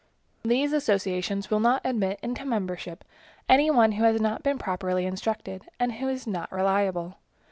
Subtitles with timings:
[0.41, 3.03] These associations will not admit into membership
[3.47, 7.17] any one who has not been properly instructed, and who is not reliable.